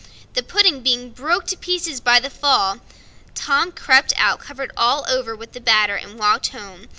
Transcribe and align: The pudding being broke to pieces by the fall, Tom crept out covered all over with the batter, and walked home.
The 0.33 0.41
pudding 0.41 0.81
being 0.81 1.11
broke 1.11 1.45
to 1.45 1.55
pieces 1.55 2.01
by 2.01 2.19
the 2.19 2.31
fall, 2.31 2.79
Tom 3.35 3.71
crept 3.71 4.13
out 4.17 4.39
covered 4.39 4.71
all 4.75 5.05
over 5.07 5.35
with 5.35 5.51
the 5.53 5.61
batter, 5.61 5.95
and 5.95 6.17
walked 6.17 6.47
home. 6.47 6.87